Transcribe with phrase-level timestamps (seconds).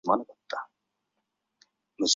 [0.01, 0.17] 位于辽宁省本溪市本溪满族自治县偏
[2.01, 2.07] 岭乡。